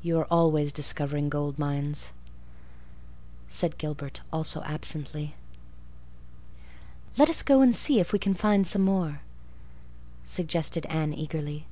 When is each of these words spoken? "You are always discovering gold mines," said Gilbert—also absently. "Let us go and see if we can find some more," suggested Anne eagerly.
"You 0.00 0.18
are 0.18 0.26
always 0.30 0.72
discovering 0.72 1.28
gold 1.28 1.58
mines," 1.58 2.12
said 3.50 3.76
Gilbert—also 3.76 4.62
absently. 4.62 5.34
"Let 7.18 7.28
us 7.28 7.42
go 7.42 7.60
and 7.60 7.76
see 7.76 8.00
if 8.00 8.14
we 8.14 8.18
can 8.18 8.32
find 8.32 8.66
some 8.66 8.80
more," 8.80 9.20
suggested 10.24 10.86
Anne 10.86 11.12
eagerly. 11.12 11.66